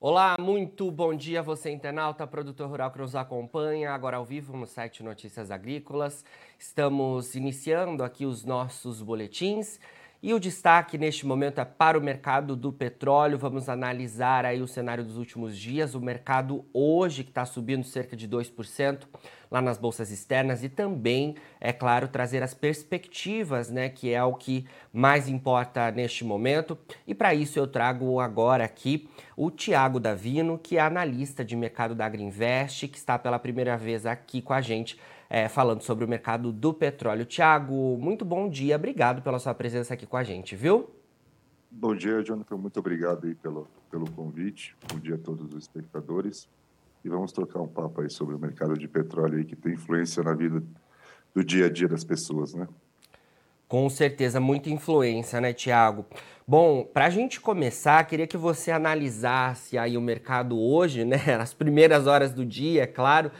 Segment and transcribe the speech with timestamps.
[0.00, 4.64] Olá, muito bom dia você internauta, produtor rural que nos acompanha agora ao vivo no
[4.64, 6.24] site Notícias Agrícolas.
[6.56, 9.80] Estamos iniciando aqui os nossos boletins
[10.22, 13.36] e o destaque neste momento é para o mercado do petróleo.
[13.36, 15.96] Vamos analisar aí o cenário dos últimos dias.
[15.96, 19.00] O mercado hoje que está subindo cerca de 2%
[19.50, 24.34] lá nas bolsas externas e também, é claro, trazer as perspectivas, né, que é o
[24.34, 26.76] que mais importa neste momento.
[27.06, 31.94] E para isso eu trago agora aqui o Tiago Davino, que é analista de mercado
[31.94, 34.98] da Agriinvest, que está pela primeira vez aqui com a gente
[35.30, 37.24] é, falando sobre o mercado do petróleo.
[37.24, 40.90] Tiago, muito bom dia, obrigado pela sua presença aqui com a gente, viu?
[41.70, 44.74] Bom dia, Jonathan, muito obrigado aí pelo, pelo convite.
[44.90, 46.48] Bom dia a todos os espectadores.
[47.04, 50.22] E vamos trocar um papo aí sobre o mercado de petróleo aí que tem influência
[50.22, 50.62] na vida
[51.34, 52.66] do dia a dia das pessoas, né?
[53.68, 56.06] Com certeza, muita influência, né, Tiago?
[56.46, 61.52] Bom, para a gente começar, queria que você analisasse aí o mercado hoje, né, as
[61.52, 63.30] primeiras horas do dia, é claro,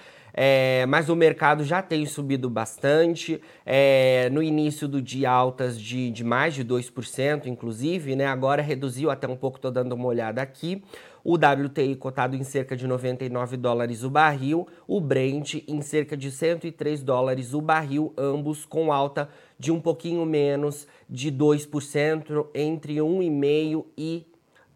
[0.40, 3.40] é, mas o mercado já tem subido bastante.
[3.66, 8.26] É, no início do dia, altas de, de mais de 2%, inclusive, né?
[8.26, 10.80] Agora reduziu até um pouco, estou dando uma olhada aqui.
[11.24, 16.30] O WTI cotado em cerca de 99 dólares o barril, o Brent em cerca de
[16.30, 23.84] 103 dólares o barril, ambos com alta de um pouquinho menos de 2%, entre 1,5%
[23.96, 24.26] e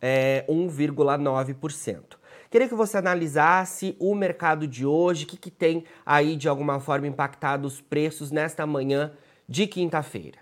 [0.00, 2.16] é, 1,9%.
[2.50, 6.80] Queria que você analisasse o mercado de hoje, o que, que tem aí de alguma
[6.80, 9.12] forma impactado os preços nesta manhã
[9.48, 10.41] de quinta-feira.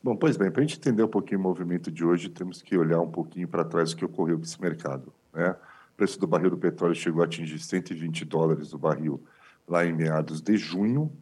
[0.00, 2.76] Bom, pois bem, para a gente entender um pouquinho o movimento de hoje, temos que
[2.78, 5.12] olhar um pouquinho para trás do que ocorreu com esse mercado.
[5.34, 5.50] Né?
[5.50, 9.20] O preço do barril do petróleo chegou a atingir 120 dólares o barril
[9.66, 11.12] lá em meados de junho,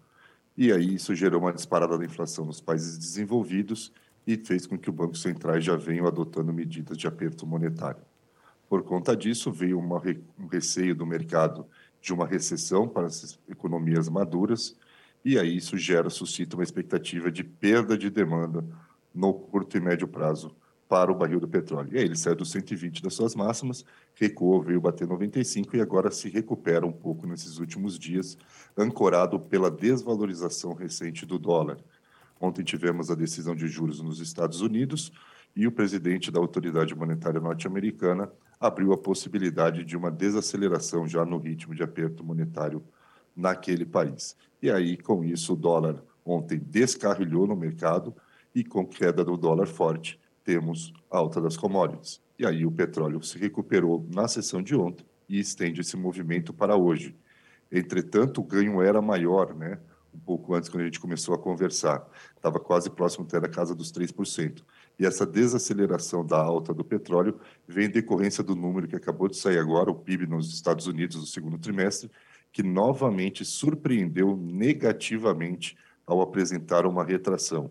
[0.54, 3.92] e aí isso gerou uma disparada da inflação nos países desenvolvidos
[4.26, 8.02] e fez com que o Banco Central já venha adotando medidas de aperto monetário.
[8.68, 10.02] Por conta disso, veio uma,
[10.38, 11.66] um receio do mercado
[12.00, 14.76] de uma recessão para as economias maduras,
[15.26, 18.64] e aí isso gera, suscita uma expectativa de perda de demanda
[19.12, 20.54] no curto e médio prazo
[20.88, 21.88] para o barril do petróleo.
[21.92, 26.12] E aí ele saiu dos 120 das suas máximas, recuou, veio bater 95 e agora
[26.12, 28.38] se recupera um pouco nesses últimos dias,
[28.78, 31.78] ancorado pela desvalorização recente do dólar.
[32.40, 35.10] Ontem tivemos a decisão de juros nos Estados Unidos
[35.56, 41.38] e o presidente da Autoridade Monetária Norte-Americana abriu a possibilidade de uma desaceleração já no
[41.38, 42.80] ritmo de aperto monetário
[43.36, 44.36] naquele país.
[44.62, 48.14] E aí, com isso, o dólar ontem descarrilhou no mercado
[48.54, 52.20] e com queda do dólar forte, temos alta das commodities.
[52.38, 56.76] E aí o petróleo se recuperou na sessão de ontem e estende esse movimento para
[56.76, 57.16] hoje.
[57.70, 59.78] Entretanto, o ganho era maior, né?
[60.14, 63.74] Um pouco antes, quando a gente começou a conversar, estava quase próximo até da casa
[63.74, 64.62] dos 3%.
[64.98, 69.36] E essa desaceleração da alta do petróleo vem em decorrência do número que acabou de
[69.36, 72.10] sair agora, o PIB nos Estados Unidos no segundo trimestre,
[72.56, 77.70] que novamente surpreendeu negativamente ao apresentar uma retração.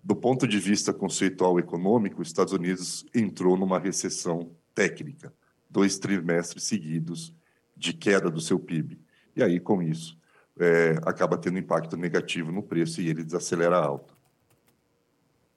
[0.00, 5.34] Do ponto de vista conceitual econômico, os Estados Unidos entrou numa recessão técnica,
[5.68, 7.34] dois trimestres seguidos
[7.76, 9.00] de queda do seu PIB.
[9.34, 10.16] E aí, com isso,
[10.60, 14.14] é, acaba tendo impacto negativo no preço e ele desacelera a alta.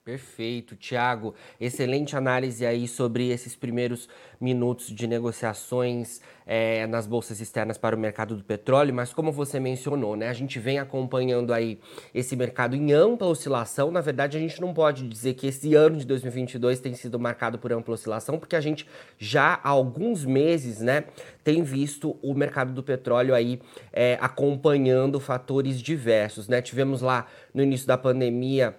[0.04, 1.36] Perfeito, Tiago.
[1.60, 8.00] Excelente análise aí sobre esses primeiros minutos de negociações é, nas bolsas externas para o
[8.00, 11.80] mercado do petróleo, mas como você mencionou, né, a gente vem acompanhando aí
[12.16, 13.92] esse mercado em ampla oscilação.
[13.92, 17.60] Na verdade, a gente não pode dizer que esse ano de 2022 tem sido marcado
[17.60, 18.88] por ampla oscilação, porque a gente
[19.20, 21.04] já há alguns meses, né,
[21.44, 23.62] tem visto o mercado do petróleo aí
[23.94, 26.60] é, acompanhando fatores diversos, né?
[26.60, 28.76] Tivemos lá no início da pandemia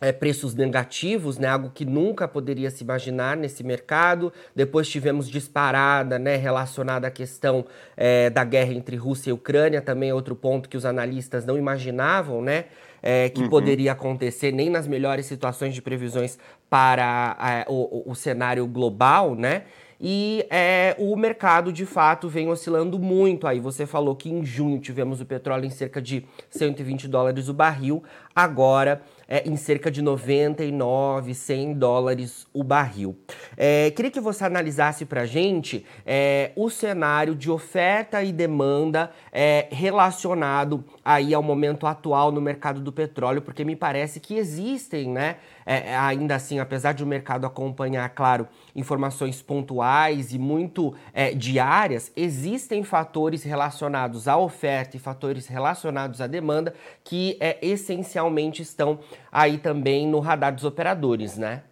[0.00, 4.32] é, preços negativos, né, algo que nunca poderia se imaginar nesse mercado.
[4.54, 7.64] Depois tivemos disparada né, relacionada à questão
[7.96, 12.40] é, da guerra entre Rússia e Ucrânia, também outro ponto que os analistas não imaginavam
[12.42, 12.66] né,
[13.02, 13.48] é, que uhum.
[13.48, 16.38] poderia acontecer nem nas melhores situações de previsões
[16.68, 19.34] para é, o, o, cenário global.
[19.34, 19.64] Né?
[20.00, 23.46] E é, o mercado, de fato, vem oscilando muito.
[23.46, 27.54] Aí você falou que em junho tivemos o petróleo em cerca de 120 dólares o
[27.54, 28.02] barril,
[28.34, 33.16] agora é, em cerca de 99, 100 dólares o barril.
[33.56, 39.12] É, queria que você analisasse para a gente é, o cenário de oferta e demanda
[39.30, 45.08] é, relacionado aí ao momento atual no mercado do petróleo, porque me parece que existem,
[45.08, 51.32] né, é, ainda assim, apesar de o mercado acompanhar, claro, informações pontuais e muito é,
[51.32, 56.74] diárias, existem fatores relacionados à oferta e fatores relacionados à demanda
[57.04, 58.98] que essencialmente estão
[59.30, 61.62] aí também no radar dos operadores, né?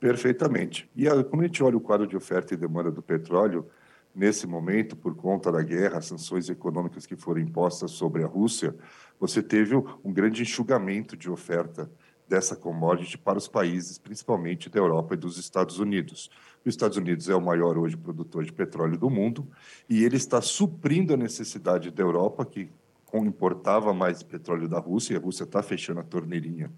[0.00, 0.88] Perfeitamente.
[0.94, 3.66] E a, quando a gente olha o quadro de oferta e demanda do petróleo,
[4.14, 8.74] nesse momento, por conta da guerra, sanções econômicas que foram impostas sobre a Rússia,
[9.18, 11.90] você teve um grande enxugamento de oferta
[12.28, 16.30] dessa commodity para os países, principalmente da Europa e dos Estados Unidos.
[16.64, 19.48] Os Estados Unidos é o maior hoje produtor de petróleo do mundo
[19.88, 22.70] e ele está suprindo a necessidade da Europa, que
[23.14, 26.70] importava mais petróleo da Rússia, e a Rússia está fechando a torneirinha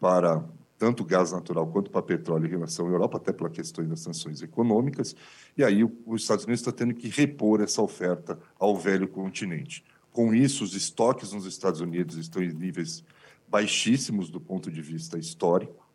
[0.00, 0.44] para
[0.78, 4.40] tanto gás natural quanto para petróleo em relação à Europa, até pela questão das sanções
[4.40, 5.14] econômicas,
[5.54, 9.84] e aí os Estados Unidos está tendo que repor essa oferta ao velho continente.
[10.10, 13.04] Com isso, os estoques nos Estados Unidos estão em níveis
[13.46, 15.86] baixíssimos do ponto de vista histórico,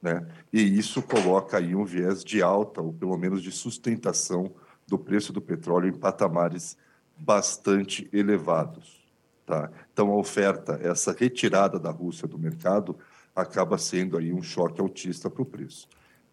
[0.00, 0.24] né?
[0.52, 4.52] E isso coloca aí um viés de alta, ou pelo menos de sustentação
[4.86, 6.76] do preço do petróleo em patamares
[7.18, 9.04] bastante elevados,
[9.48, 9.70] tá?
[9.90, 12.98] Então a oferta, essa retirada da Rússia do mercado,
[13.34, 15.88] acaba sendo aí um choque altista para o preço.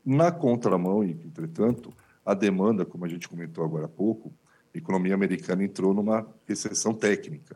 [0.06, 1.94] Na contramão, entretanto,
[2.26, 4.34] a demanda, como a gente comentou agora há pouco,
[4.74, 7.56] a economia americana entrou numa recessão técnica.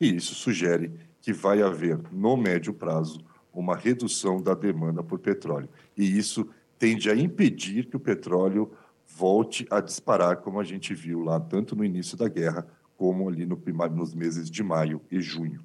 [0.00, 5.68] E isso sugere que vai haver, no médio prazo, uma redução da demanda por petróleo.
[5.96, 6.48] E isso
[6.78, 8.72] tende a impedir que o petróleo
[9.06, 13.46] volte a disparar, como a gente viu lá, tanto no início da guerra, como ali
[13.46, 15.62] no primário, nos meses de maio e junho.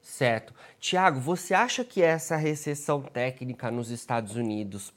[0.00, 0.52] Certo.
[0.78, 4.92] Tiago, você acha que essa recessão técnica nos Estados Unidos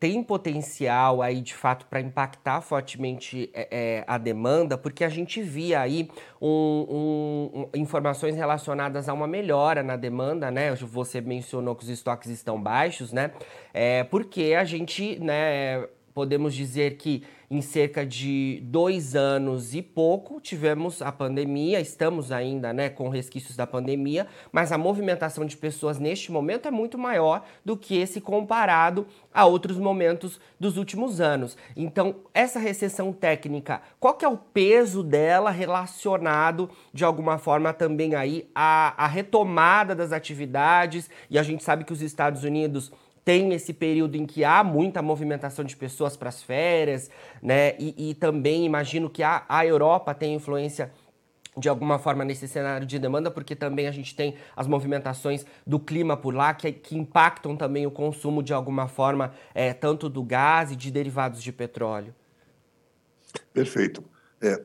[0.00, 5.42] tem potencial aí de fato para impactar fortemente é, é, a demanda, porque a gente
[5.42, 6.08] via aí
[6.40, 10.74] um, um, informações relacionadas a uma melhora na demanda, né?
[10.74, 13.32] Você mencionou que os estoques estão baixos, né?
[13.74, 15.88] É, porque a gente, né,
[16.18, 22.72] podemos dizer que em cerca de dois anos e pouco tivemos a pandemia, estamos ainda
[22.72, 27.44] né, com resquícios da pandemia, mas a movimentação de pessoas neste momento é muito maior
[27.64, 31.56] do que esse comparado a outros momentos dos últimos anos.
[31.76, 38.16] Então, essa recessão técnica, qual que é o peso dela relacionado de alguma forma também
[38.16, 41.08] aí à, à retomada das atividades?
[41.30, 42.90] E a gente sabe que os Estados Unidos
[43.28, 47.10] tem esse período em que há muita movimentação de pessoas para as férias,
[47.42, 47.76] né?
[47.78, 50.90] E, e, também imagino que a, a Europa tem influência
[51.54, 55.78] de alguma forma nesse cenário de demanda, porque também a gente tem as movimentações do
[55.78, 60.22] clima por lá que, que impactam também o consumo de alguma forma, é, tanto do
[60.22, 62.14] gás e de derivados de petróleo.
[63.52, 64.02] Perfeito.
[64.40, 64.58] É,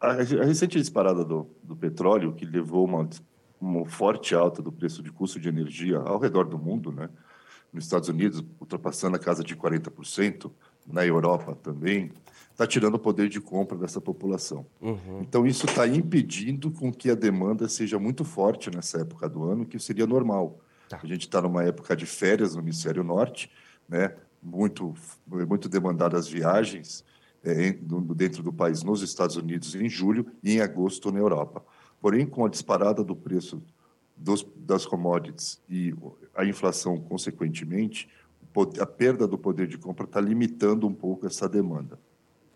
[0.00, 3.06] a, a recente disparada do, do petróleo, que levou uma,
[3.60, 7.10] uma forte alta do preço de custo de energia ao redor do mundo, né?
[7.72, 10.50] Nos Estados Unidos, ultrapassando a casa de 40%,
[10.86, 12.12] na Europa também,
[12.52, 14.64] está tirando o poder de compra dessa população.
[14.80, 15.20] Uhum.
[15.20, 19.66] Então, isso está impedindo com que a demanda seja muito forte nessa época do ano,
[19.66, 20.58] que seria normal.
[20.88, 21.00] Tá.
[21.02, 23.50] A gente está numa época de férias no hemisfério norte,
[23.88, 24.14] né?
[24.42, 24.94] muito,
[25.26, 27.04] muito demandadas viagens
[27.42, 27.72] é,
[28.14, 31.64] dentro do país, nos Estados Unidos, em julho, e em agosto na Europa.
[32.00, 33.62] Porém, com a disparada do preço
[34.16, 35.94] dos, das commodities e
[36.34, 38.08] a inflação, consequentemente,
[38.80, 41.98] a perda do poder de compra está limitando um pouco essa demanda.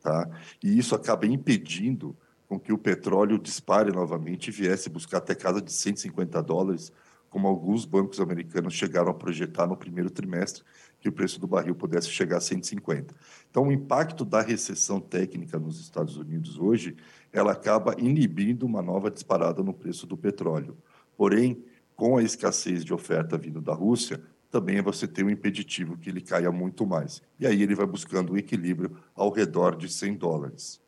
[0.01, 0.29] Tá?
[0.63, 2.17] E isso acaba impedindo
[2.49, 6.91] com que o petróleo dispare novamente e viesse buscar até casa de 150 dólares,
[7.29, 10.65] como alguns bancos americanos chegaram a projetar no primeiro trimestre,
[10.99, 13.15] que o preço do barril pudesse chegar a 150.
[13.49, 16.97] Então, o impacto da recessão técnica nos Estados Unidos hoje,
[17.33, 20.77] ela acaba inibindo uma nova disparada no preço do petróleo.
[21.21, 21.63] Porém,
[21.95, 26.23] com a escassez de oferta vindo da Rússia, também você tem um impeditivo que ele
[26.23, 27.23] caia muito mais.
[27.39, 30.81] E aí ele vai buscando um equilíbrio ao redor de 100 dólares.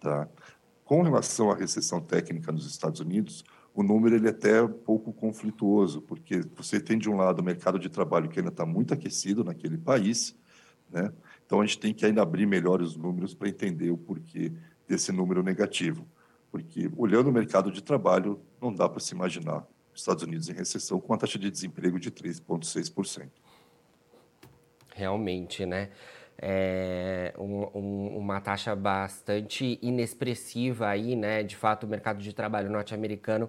[0.00, 0.26] Tá?
[0.86, 5.12] Com relação à recessão técnica nos Estados Unidos, o número ele é até um pouco
[5.12, 8.94] conflituoso, porque você tem de um lado o mercado de trabalho que ainda está muito
[8.94, 10.34] aquecido naquele país,
[10.90, 11.12] né?
[11.44, 14.50] então a gente tem que ainda abrir melhor os números para entender o porquê
[14.88, 16.08] desse número negativo.
[16.50, 21.00] Porque olhando o mercado de trabalho, não dá para se imaginar Estados Unidos em recessão
[21.00, 23.28] com uma taxa de desemprego de 3,6%.
[24.94, 25.90] Realmente, né?
[26.36, 31.42] É um, um, uma taxa bastante inexpressiva aí, né?
[31.42, 33.48] De fato, o mercado de trabalho norte-americano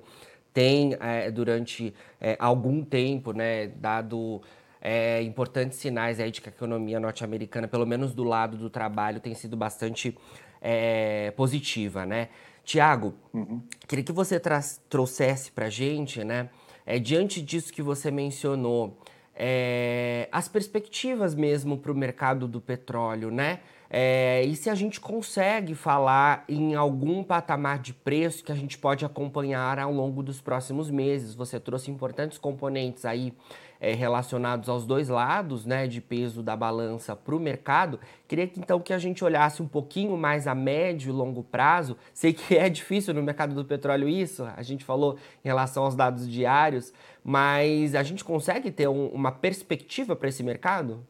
[0.55, 4.41] tem, é, durante é, algum tempo, né, dado
[4.79, 9.19] é, importantes sinais aí de que a economia norte-americana, pelo menos do lado do trabalho,
[9.19, 10.17] tem sido bastante
[10.61, 12.29] é, positiva, né?
[12.65, 13.61] Tiago, uhum.
[13.87, 14.41] queria que você
[14.89, 16.49] trouxesse para a gente, né,
[16.85, 18.99] é, diante disso que você mencionou,
[19.35, 23.59] é, as perspectivas mesmo para o mercado do petróleo, né?
[23.89, 28.77] É, e se a gente consegue falar em algum patamar de preço que a gente
[28.77, 31.35] pode acompanhar ao longo dos próximos meses.
[31.35, 33.33] Você trouxe importantes componentes aí
[33.79, 37.99] é, relacionados aos dois lados né, de peso da balança para o mercado.
[38.27, 41.97] Queria que, então que a gente olhasse um pouquinho mais a médio e longo prazo.
[42.13, 45.95] Sei que é difícil no mercado do petróleo isso, a gente falou em relação aos
[45.95, 51.05] dados diários, mas a gente consegue ter um, uma perspectiva para esse mercado?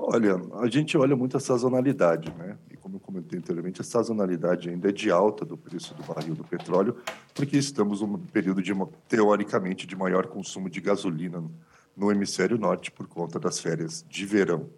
[0.00, 2.56] Olha, a gente olha muito a sazonalidade, né?
[2.70, 6.34] E como eu comentei anteriormente, a sazonalidade ainda é de alta do preço do barril
[6.34, 6.96] do petróleo,
[7.34, 8.72] porque estamos num período de,
[9.06, 11.44] teoricamente, de maior consumo de gasolina
[11.94, 14.70] no hemisfério norte por conta das férias de verão.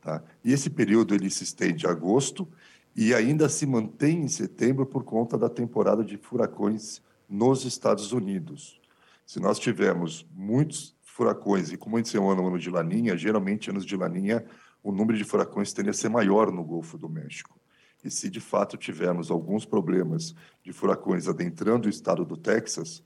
[0.00, 0.22] Tá?
[0.44, 2.46] E esse período ele se estende a agosto
[2.94, 8.80] e ainda se mantém em setembro por conta da temporada de furacões nos Estados Unidos.
[9.26, 13.16] Se nós tivermos muitos furacões, e como esse é um ano, um ano de laninha,
[13.16, 14.44] geralmente anos de laninha,
[14.88, 17.60] o número de furacões tende a ser maior no Golfo do México.
[18.02, 23.02] E se de fato tivermos alguns problemas de furacões adentrando o estado do Texas,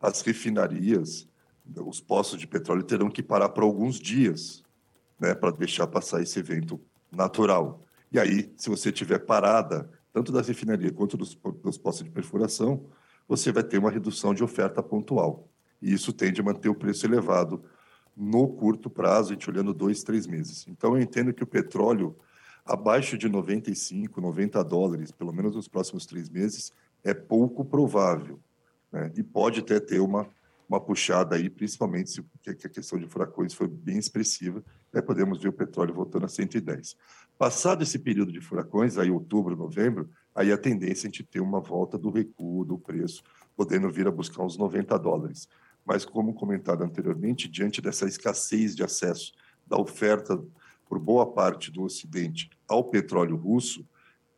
[0.00, 1.28] as refinarias,
[1.84, 4.64] os poços de petróleo terão que parar por alguns dias,
[5.20, 6.80] né, para deixar passar esse evento
[7.12, 7.84] natural.
[8.10, 12.86] E aí, se você tiver parada, tanto da refinaria quanto dos, dos poços de perfuração,
[13.28, 15.50] você vai ter uma redução de oferta pontual
[15.82, 17.62] e isso tende a manter o preço elevado
[18.16, 20.66] no curto prazo, a gente olhando dois, três meses.
[20.68, 22.16] Então, eu entendo que o petróleo
[22.64, 26.72] abaixo de 95, 90 dólares, pelo menos nos próximos três meses,
[27.04, 28.40] é pouco provável.
[28.90, 29.12] Né?
[29.16, 30.26] E pode até ter uma,
[30.68, 35.48] uma puxada aí, principalmente se a questão de furacões foi bem expressiva, aí podemos ver
[35.48, 36.96] o petróleo voltando a 110.
[37.38, 41.40] Passado esse período de furacões, aí outubro, novembro, aí a tendência é a gente ter
[41.40, 43.22] uma volta do recuo do preço,
[43.54, 45.48] podendo vir a buscar uns 90 dólares
[45.86, 49.32] mas como comentado anteriormente, diante dessa escassez de acesso
[49.64, 50.42] da oferta
[50.88, 53.86] por boa parte do Ocidente ao petróleo russo,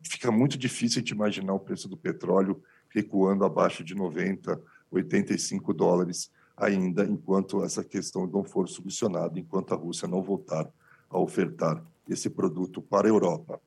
[0.03, 6.31] fica muito difícil de imaginar o preço do petróleo recuando abaixo de 90, 85 dólares
[6.57, 10.71] ainda, enquanto essa questão não for solucionada, enquanto a Rússia não voltar
[11.09, 13.61] a ofertar esse produto para a Europa.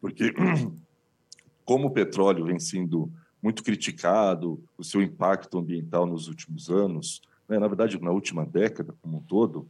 [0.00, 0.34] Porque,
[1.64, 3.10] como o petróleo vem sendo
[3.42, 8.94] muito criticado o seu impacto ambiental nos últimos anos, né, na verdade, na última década
[9.02, 9.68] como um todo,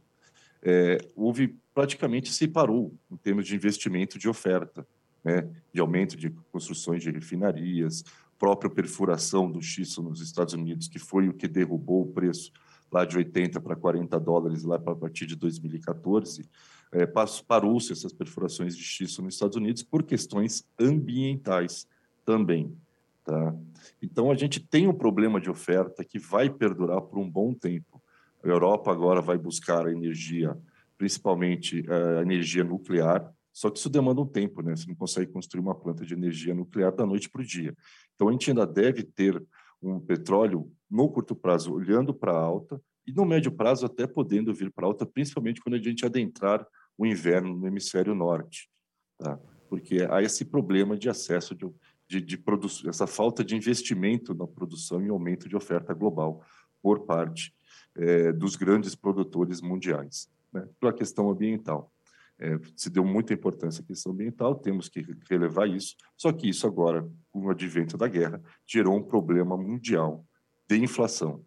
[0.61, 4.87] é, houve praticamente se parou em termos de investimento de oferta,
[5.23, 8.03] né, de aumento de construções de refinarias,
[8.37, 12.51] própria perfuração do xisto nos Estados Unidos, que foi o que derrubou o preço
[12.91, 16.47] lá de 80 para 40 dólares lá a partir de 2014,
[16.91, 17.07] é,
[17.47, 21.87] parou-se essas perfurações de xisto nos Estados Unidos por questões ambientais
[22.23, 22.77] também.
[23.23, 23.55] Tá?
[24.01, 28.01] Então, a gente tem um problema de oferta que vai perdurar por um bom tempo.
[28.43, 30.57] A Europa agora vai buscar a energia,
[30.97, 34.75] principalmente eh, a energia nuclear, só que isso demanda um tempo, né?
[34.75, 37.73] Você não consegue construir uma planta de energia nuclear da noite para o dia.
[38.15, 39.41] Então, a gente ainda deve ter
[39.81, 44.71] um petróleo no curto prazo olhando para alta e no médio prazo até podendo vir
[44.71, 46.65] para alta, principalmente quando a gente adentrar
[46.97, 48.69] o inverno no hemisfério norte,
[49.17, 49.39] tá?
[49.69, 51.65] Porque há esse problema de acesso de,
[52.13, 56.43] de, de produção, essa falta de investimento na produção e aumento de oferta global
[56.81, 57.53] por parte
[57.95, 60.29] é, dos grandes produtores mundiais.
[60.51, 60.67] Né?
[60.79, 61.91] Para a questão ambiental.
[62.39, 66.67] É, se deu muita importância à questão ambiental, temos que relevar isso, só que isso
[66.67, 70.25] agora, com o advento da guerra, gerou um problema mundial
[70.67, 71.43] de inflação.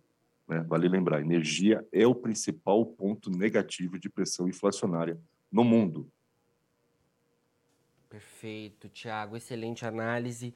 [0.48, 0.64] Né?
[0.68, 5.20] Vale lembrar, energia é o principal ponto negativo de pressão inflacionária
[5.50, 6.08] no mundo.
[8.08, 10.54] Perfeito, Tiago, excelente análise.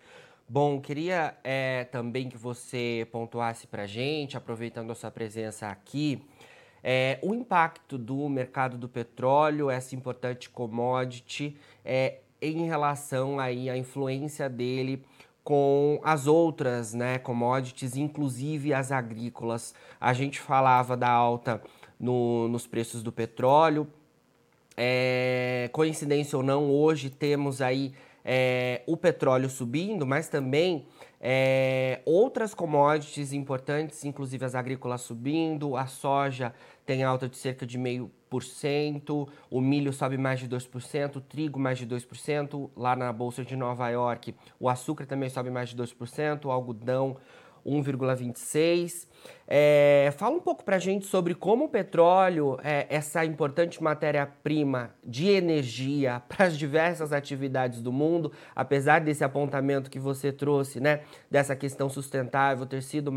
[0.49, 6.23] Bom, queria é, também que você pontuasse para a gente, aproveitando a sua presença aqui,
[6.83, 13.77] é, o impacto do mercado do petróleo, essa importante commodity, é, em relação aí à
[13.77, 15.05] influência dele
[15.43, 19.75] com as outras né, commodities, inclusive as agrícolas.
[20.01, 21.63] A gente falava da alta
[21.99, 23.87] no, nos preços do petróleo,
[24.83, 27.93] é, coincidência ou não, hoje temos aí
[28.25, 30.87] é, o petróleo subindo, mas também
[31.21, 36.55] é, outras commodities importantes, inclusive as agrícolas subindo, a soja
[36.87, 41.21] tem alta de cerca de meio por cento, o milho sobe mais de 2%, o
[41.21, 45.69] trigo mais de 2%, lá na Bolsa de Nova York o açúcar também sobe mais
[45.69, 47.19] de 2%, o algodão
[47.67, 49.09] 1,26.
[49.47, 54.91] É, fala um pouco para a gente sobre como o petróleo, é, essa importante matéria-prima
[55.05, 61.01] de energia para as diversas atividades do mundo, apesar desse apontamento que você trouxe, né,
[61.31, 63.13] dessa questão sustentável ter sido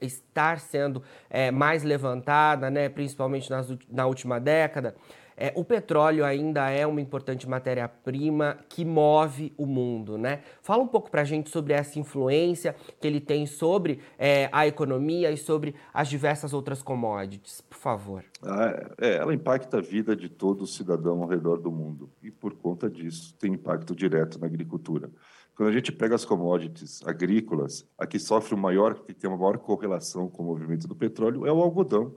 [0.00, 4.94] estar sendo é, mais levantada, né, principalmente nas, na última década.
[5.40, 10.40] É, o petróleo ainda é uma importante matéria-prima que move o mundo, né?
[10.60, 14.66] Fala um pouco para a gente sobre essa influência que ele tem sobre é, a
[14.66, 18.24] economia e sobre as diversas outras commodities, por favor.
[18.42, 22.54] Ah, é, ela impacta a vida de todo cidadão ao redor do mundo e, por
[22.56, 25.08] conta disso, tem impacto direto na agricultura.
[25.54, 29.36] Quando a gente pega as commodities agrícolas, a que sofre o maior, que tem uma
[29.36, 32.14] maior correlação com o movimento do petróleo é o algodão,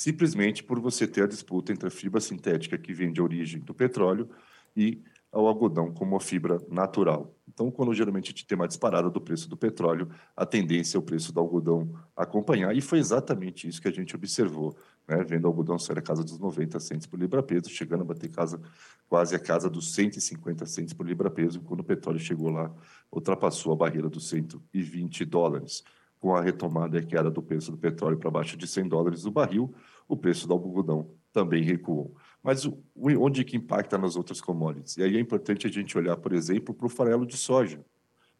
[0.00, 3.74] simplesmente por você ter a disputa entre a fibra sintética que vem de origem do
[3.74, 4.30] petróleo
[4.74, 7.36] e o algodão como a fibra natural.
[7.46, 10.98] Então, quando geralmente a gente tem uma disparada do preço do petróleo, a tendência é
[10.98, 14.74] o preço do algodão acompanhar, e foi exatamente isso que a gente observou,
[15.06, 15.22] né?
[15.22, 18.58] vendo o algodão sair a casa dos 90 centos por libra-peso, chegando a bater casa,
[19.06, 22.74] quase a casa dos 150 centos por libra-peso, quando o petróleo chegou lá,
[23.12, 25.84] ultrapassou a barreira dos 120 dólares.
[26.20, 29.74] Com a retomada queda do preço do petróleo para baixo de 100 dólares o barril,
[30.06, 32.14] o preço do algodão também recuou.
[32.42, 34.96] Mas o, onde que impacta nas outras commodities?
[34.96, 37.84] E aí é importante a gente olhar, por exemplo, para o farelo de soja,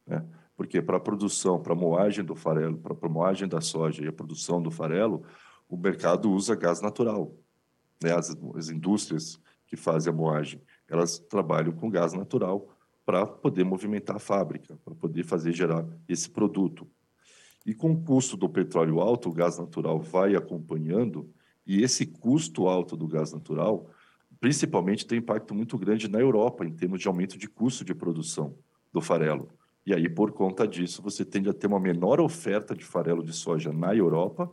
[0.07, 0.25] né?
[0.57, 4.09] porque para a produção, para a moagem do farelo, para a moagem da soja e
[4.09, 5.23] a produção do farelo,
[5.69, 7.35] o mercado usa gás natural.
[8.03, 8.13] Né?
[8.13, 12.69] As, as indústrias que fazem a moagem, elas trabalham com gás natural
[13.07, 16.87] para poder movimentar a fábrica, para poder fazer gerar esse produto.
[17.67, 21.31] E com o custo do petróleo alto, o gás natural vai acompanhando,
[21.67, 23.91] e esse custo alto do gás natural,
[24.41, 28.55] principalmente, tem impacto muito grande na Europa, em termos de aumento de custo de produção
[28.93, 29.51] do farelo.
[29.85, 33.33] E aí, por conta disso, você tende a ter uma menor oferta de farelo de
[33.33, 34.51] soja na Europa,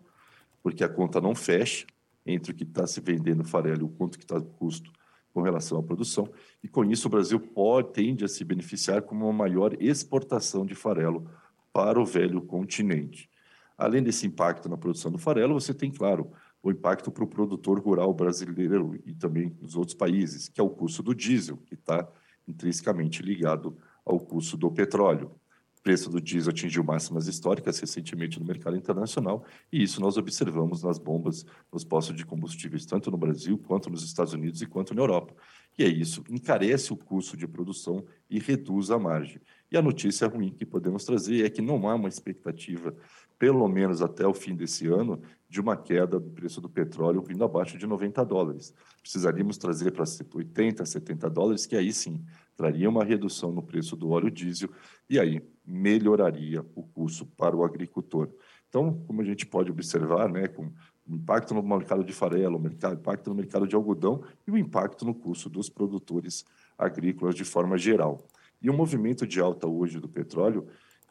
[0.62, 1.86] porque a conta não fecha
[2.26, 4.92] entre o que está se vendendo farelo e o quanto que está o custo
[5.34, 6.30] com relação à produção.
[6.64, 10.76] E com isso, o Brasil pode, tende a se beneficiar com uma maior exportação de
[10.76, 11.30] farelo
[11.78, 13.30] para o velho continente.
[13.78, 16.32] Além desse impacto na produção do farelo, você tem, claro,
[16.64, 20.72] o impacto para o produtor rural brasileiro e também nos outros países, que é o
[20.72, 22.10] custo do diesel, que está
[22.48, 25.40] intrinsecamente ligado ao custo do petróleo.
[25.88, 30.84] O preço do diesel atingiu máximas históricas recentemente no mercado internacional, e isso nós observamos
[30.84, 34.93] nas bombas, nos postos de combustíveis, tanto no Brasil, quanto nos Estados Unidos e quanto
[34.93, 35.34] na Europa.
[35.80, 39.39] E é isso, encarece o custo de produção e reduz a margem.
[39.71, 42.93] E a notícia ruim que podemos trazer é que não há uma expectativa
[43.38, 47.43] pelo menos até o fim desse ano, de uma queda do preço do petróleo vindo
[47.43, 48.73] abaixo de 90 dólares.
[49.02, 52.23] Precisaríamos trazer para 80, 70 dólares, que aí sim
[52.56, 54.69] traria uma redução no preço do óleo diesel
[55.10, 58.30] e aí melhoraria o custo para o agricultor.
[58.67, 60.71] Então, como a gente pode observar, né, com
[61.08, 65.50] impacto no mercado de farelo, impacto no mercado de algodão e o impacto no custo
[65.50, 66.43] dos produtores
[66.78, 68.28] agrícolas de forma geral.
[68.62, 70.67] E o movimento de alta hoje do petróleo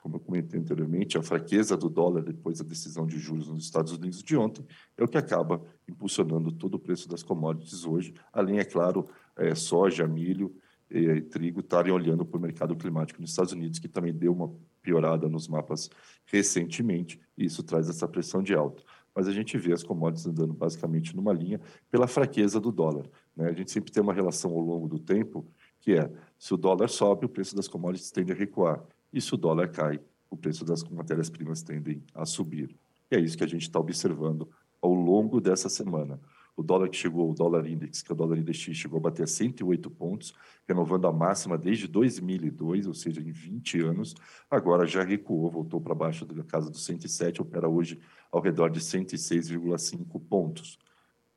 [0.07, 3.91] como eu comentei anteriormente, a fraqueza do dólar depois da decisão de juros nos Estados
[3.91, 4.65] Unidos de ontem
[4.97, 9.53] é o que acaba impulsionando todo o preço das commodities hoje, além, é claro, é,
[9.57, 10.55] soja, milho
[10.89, 14.55] e trigo estarem olhando para o mercado climático nos Estados Unidos, que também deu uma
[14.81, 15.91] piorada nos mapas
[16.25, 18.85] recentemente, e isso traz essa pressão de alta.
[19.13, 23.11] Mas a gente vê as commodities andando basicamente numa linha pela fraqueza do dólar.
[23.35, 23.49] Né?
[23.49, 25.45] A gente sempre tem uma relação ao longo do tempo
[25.81, 28.85] que é, se o dólar sobe, o preço das commodities tende a recuar.
[29.17, 29.99] E se o dólar cai,
[30.29, 32.77] o preço das matérias-primas tendem a subir.
[33.11, 34.47] E é isso que a gente está observando
[34.79, 36.21] ao longo dessa semana.
[36.55, 39.27] O dólar que chegou, o dólar index, que é o dólar index chegou a bater
[39.27, 40.35] 108 pontos,
[40.69, 44.15] renovando a máxima desde 2002, ou seja, em 20 anos.
[44.51, 47.99] Agora já recuou, voltou para baixo da casa dos 107, opera hoje
[48.31, 50.79] ao redor de 106,5 pontos.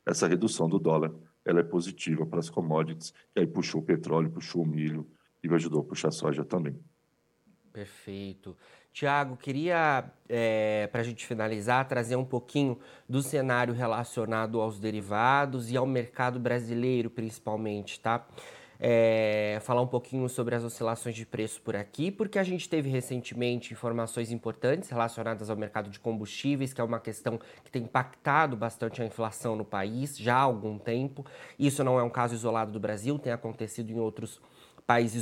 [0.04, 1.14] Essa redução do dólar
[1.46, 5.06] ela é positiva para as commodities, e aí puxou o petróleo, puxou o milho
[5.42, 6.78] e ajudou a puxar a soja também.
[7.72, 8.56] Perfeito.
[8.92, 12.78] Tiago, queria, é, para a gente finalizar, trazer um pouquinho
[13.08, 18.26] do cenário relacionado aos derivados e ao mercado brasileiro, principalmente, tá?
[18.82, 22.88] É, falar um pouquinho sobre as oscilações de preço por aqui, porque a gente teve
[22.88, 28.56] recentemente informações importantes relacionadas ao mercado de combustíveis, que é uma questão que tem impactado
[28.56, 31.24] bastante a inflação no país já há algum tempo.
[31.58, 34.59] Isso não é um caso isolado do Brasil, tem acontecido em outros países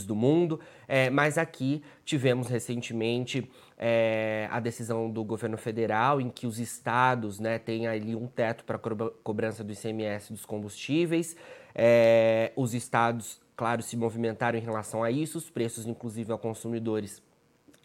[0.06, 6.46] do mundo, é, mas aqui tivemos recentemente é, a decisão do governo federal em que
[6.46, 8.78] os estados né, têm ali um teto para
[9.22, 11.36] cobrança do ICMS dos combustíveis.
[11.74, 17.22] É, os estados, claro, se movimentaram em relação a isso, os preços, inclusive, aos consumidores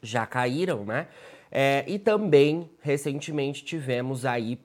[0.01, 1.07] já caíram, né?
[1.51, 4.59] É, e também, recentemente, tivemos aí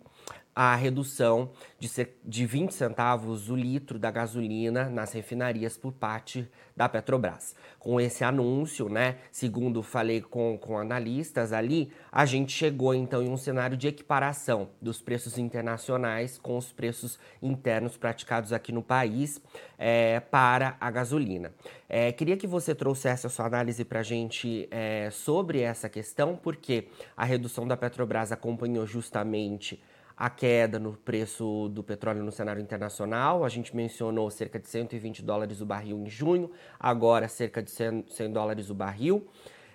[0.60, 1.88] a redução de,
[2.24, 7.54] de 20 centavos o litro da gasolina nas refinarias por parte da Petrobras.
[7.78, 13.28] Com esse anúncio, né, segundo falei com, com analistas ali, a gente chegou então em
[13.28, 19.40] um cenário de equiparação dos preços internacionais com os preços internos praticados aqui no país
[19.78, 21.52] é, para a gasolina.
[21.88, 26.34] É, queria que você trouxesse a sua análise para a gente é, sobre essa questão,
[26.34, 29.80] porque a redução da Petrobras acompanhou justamente
[30.18, 33.44] a queda no preço do petróleo no cenário internacional.
[33.44, 38.06] A gente mencionou cerca de 120 dólares o barril em junho, agora cerca de 100,
[38.08, 39.28] 100 dólares o barril.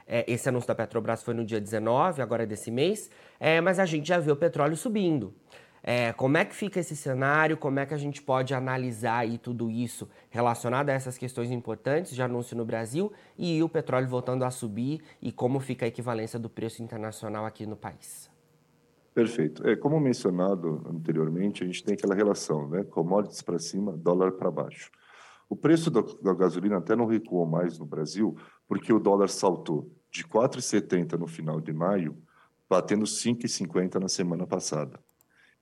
[0.05, 3.79] É, esse anúncio da Petrobras foi no dia 19, agora é desse mês, é, mas
[3.79, 5.33] a gente já vê o petróleo subindo.
[5.81, 7.55] É, como é que fica esse cenário?
[7.55, 12.13] Como é que a gente pode analisar aí tudo isso relacionado a essas questões importantes
[12.13, 16.37] de anúncio no Brasil e o petróleo voltando a subir e como fica a equivalência
[16.37, 18.32] do preço internacional aqui no país?
[19.13, 19.67] Perfeito.
[19.67, 22.83] É, como mencionado anteriormente, a gente tem aquela relação, né?
[22.83, 24.89] Commodities para cima, dólar para baixo.
[25.47, 28.35] O preço da, da, gasolina até não recuou mais no Brasil,
[28.67, 32.17] porque o dólar saltou de 4,70 no final de maio,
[32.67, 34.99] batendo 5,50 na semana passada.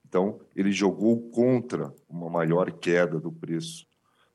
[0.06, 3.86] Então, ele jogou contra uma maior queda do preço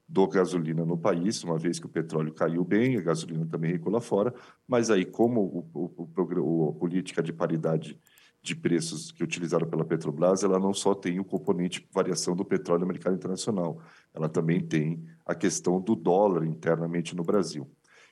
[0.08, 3.93] do gasolina no país, uma vez que o petróleo caiu bem, a gasolina também recuou
[3.93, 4.34] lá fora,
[4.67, 7.99] mas aí, como o, o, o, a política de paridade
[8.41, 12.82] de preços que utilizada pela Petrobras, ela não só tem o componente variação do petróleo
[12.82, 13.82] no mercado internacional,
[14.13, 17.69] ela também tem a questão do dólar internamente no Brasil.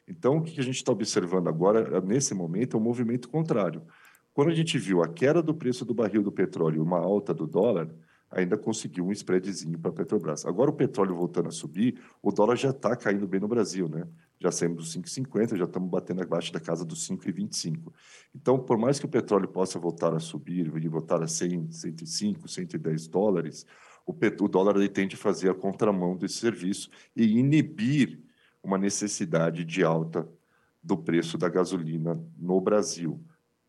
[0.08, 3.82] Então, o que a gente está observando agora, nesse momento, é um movimento contrário.
[4.34, 7.34] Quando a gente viu a queda do preço do barril do petróleo e uma alta
[7.34, 7.90] do dólar,
[8.30, 10.46] ainda conseguiu um spreadzinho para a Petrobras.
[10.46, 14.06] Agora, o petróleo voltando a subir, o dólar já está caindo bem no Brasil, né?
[14.40, 17.94] Já saímos dos 5,50, já estamos batendo abaixo da casa dos 5,25.
[18.34, 22.48] Então, por mais que o petróleo possa voltar a subir, e voltar a 100, 105,
[22.48, 23.66] 110 dólares,
[24.06, 28.20] o, o dólar ele tende a fazer a contramão desse serviço e inibir
[28.62, 30.28] uma necessidade de alta
[30.84, 33.20] do preço da gasolina no Brasil.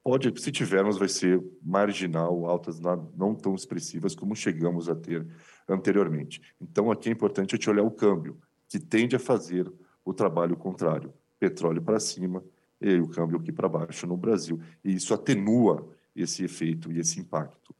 [0.02, 5.26] Pode, se tivermos, vai ser marginal, altas não tão expressivas como chegamos a ter
[5.68, 6.40] anteriormente.
[6.60, 9.70] Então, aqui é importante a gente olhar o câmbio, que tende a fazer
[10.06, 12.42] o trabalho contrário, petróleo para cima
[12.80, 14.60] e o câmbio aqui para baixo no Brasil.
[14.84, 17.74] E isso atenua esse efeito e esse impacto.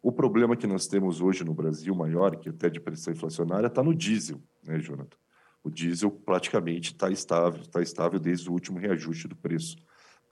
[0.00, 3.82] O problema que nós temos hoje no Brasil, maior, que até de pressão inflacionária, está
[3.82, 5.16] no diesel, né, Jonathan?
[5.64, 9.76] O diesel praticamente está estável, está estável desde o último reajuste do preço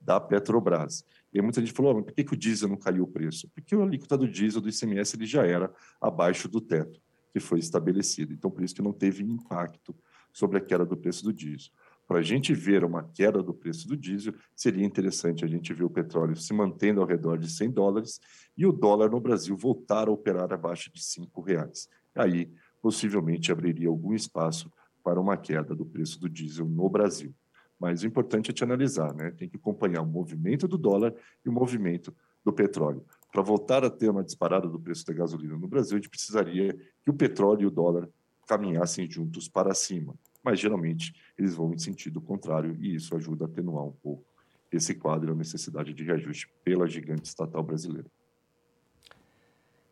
[0.01, 1.05] da Petrobras.
[1.33, 3.49] E muita gente falou, oh, mas por que, que o diesel não caiu o preço?
[3.55, 7.01] Porque a alíquota do diesel, do ICMS, ele já era abaixo do teto
[7.33, 8.33] que foi estabelecido.
[8.33, 9.95] Então, por isso que não teve impacto
[10.33, 11.73] sobre a queda do preço do diesel.
[12.07, 15.85] Para a gente ver uma queda do preço do diesel, seria interessante a gente ver
[15.85, 18.21] o petróleo se mantendo ao redor de 100 dólares
[18.57, 21.89] e o dólar no Brasil voltar a operar abaixo de 5 reais.
[22.15, 22.51] Aí,
[22.83, 24.73] possivelmente, abriria algum espaço
[25.05, 27.33] para uma queda do preço do diesel no Brasil.
[27.79, 29.31] Mas o importante é te analisar, né?
[29.31, 31.15] Tem que acompanhar o movimento do dólar
[31.45, 32.15] e o movimento
[32.45, 33.05] do petróleo.
[33.33, 36.77] Para voltar a ter uma disparada do preço da gasolina no Brasil, a gente precisaria
[37.03, 38.09] que o petróleo e o dólar
[38.51, 40.17] caminhassem juntos para cima.
[40.43, 44.25] Mas geralmente eles vão em sentido contrário e isso ajuda a atenuar um pouco
[44.73, 48.09] esse quadro e a necessidade de reajuste pela gigante estatal brasileira.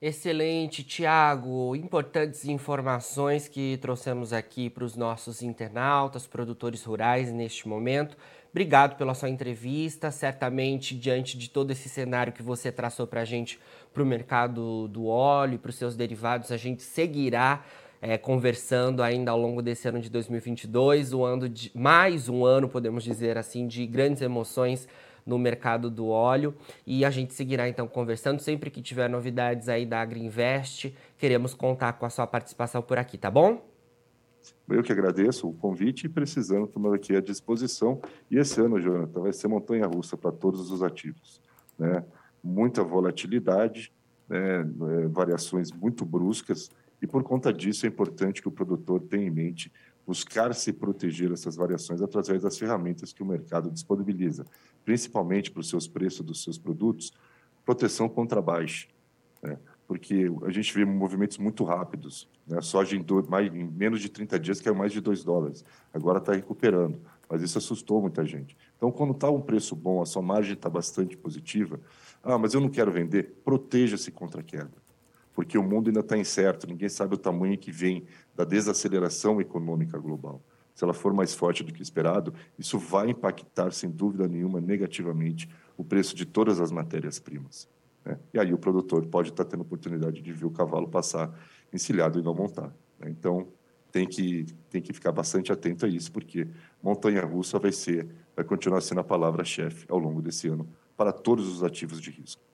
[0.01, 1.75] Excelente, Tiago.
[1.77, 8.17] Importantes informações que trouxemos aqui para os nossos internautas, produtores rurais neste momento.
[8.51, 10.11] Obrigado pela sua entrevista.
[10.11, 13.59] Certamente, diante de todo esse cenário que você traçou para a gente,
[13.93, 17.65] para o mercado do óleo e para os seus derivados, a gente seguirá
[18.01, 22.69] é, conversando ainda ao longo desse ano de 2022, o ano de, mais um ano,
[22.69, 24.89] podemos dizer assim, de grandes emoções
[25.27, 26.55] no mercado do óleo
[26.87, 31.93] e a gente seguirá então conversando sempre que tiver novidades aí da Agriinvest, queremos contar
[31.95, 33.63] com a sua participação por aqui, tá bom?
[34.69, 38.01] Eu que agradeço o convite e precisando, estamos aqui à disposição.
[38.31, 41.41] E esse ano, Jonathan, vai ser montanha-russa para todos os ativos.
[41.79, 42.05] Né?
[42.43, 43.93] Muita volatilidade,
[44.29, 44.61] né?
[44.61, 49.31] É, variações muito bruscas, e por conta disso é importante que o produtor tenha em
[49.31, 49.73] mente
[50.07, 54.47] buscar se proteger dessas variações através das ferramentas que o mercado disponibiliza,
[54.85, 57.13] principalmente para os seus preços dos seus produtos,
[57.65, 58.89] proteção contra baixa,
[59.43, 59.59] né?
[59.87, 62.27] porque a gente vê movimentos muito rápidos.
[62.47, 62.57] Né?
[62.57, 66.19] A soja em, mais, em menos de 30 dias caiu mais de 2 dólares, agora
[66.19, 68.57] está recuperando, mas isso assustou muita gente.
[68.79, 71.79] Então, quando está um preço bom, a sua margem está bastante positiva,
[72.23, 74.88] ah, mas eu não quero vender, proteja-se contra a queda
[75.39, 79.97] porque o mundo ainda está incerto, ninguém sabe o tamanho que vem da desaceleração econômica
[79.97, 80.43] global.
[80.75, 85.49] Se ela for mais forte do que esperado, isso vai impactar, sem dúvida nenhuma, negativamente
[85.77, 87.69] o preço de todas as matérias-primas.
[88.05, 88.19] Né?
[88.35, 91.33] E aí o produtor pode estar tendo oportunidade de ver o cavalo passar
[91.73, 92.75] encilhado e não montar.
[92.99, 93.09] Né?
[93.09, 93.47] Então,
[93.93, 96.49] tem que, tem que ficar bastante atento a isso, porque
[96.83, 101.63] montanha-russa vai ser, vai continuar sendo a palavra-chefe ao longo desse ano para todos os
[101.63, 102.48] ativos de risco.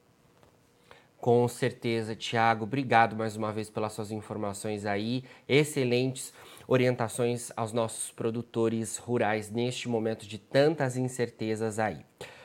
[1.24, 2.64] Com certeza, Tiago.
[2.64, 5.24] Obrigado mais uma vez pelas suas informações aí.
[5.48, 6.34] Excelentes
[6.68, 11.96] orientações aos nossos produtores rurais neste momento de tantas incertezas aí.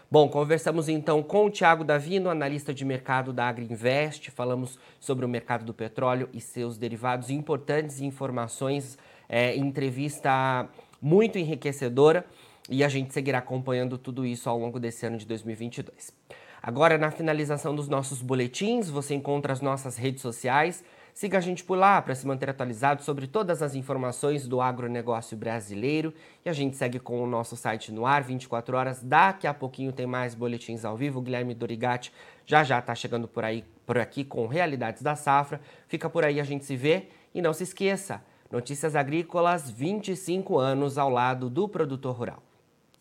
[0.09, 4.31] Bom, conversamos então com o Tiago Davino, analista de mercado da Agriinvest.
[4.31, 7.29] Falamos sobre o mercado do petróleo e seus derivados.
[7.29, 10.69] Importantes informações, é, entrevista
[11.01, 12.25] muito enriquecedora
[12.69, 16.18] e a gente seguirá acompanhando tudo isso ao longo desse ano de 2022.
[16.61, 20.83] Agora, na finalização dos nossos boletins, você encontra as nossas redes sociais.
[21.13, 25.37] Siga a gente por lá para se manter atualizado sobre todas as informações do agronegócio
[25.37, 26.13] brasileiro.
[26.45, 29.01] E a gente segue com o nosso site no ar 24 horas.
[29.01, 31.19] Daqui a pouquinho tem mais boletins ao vivo.
[31.19, 32.11] O Guilherme Dorigatti
[32.45, 35.59] já já está chegando por aí por aqui com Realidades da Safra.
[35.87, 37.07] Fica por aí, a gente se vê.
[37.33, 42.48] E não se esqueça, Notícias Agrícolas 25 anos ao lado do produtor rural.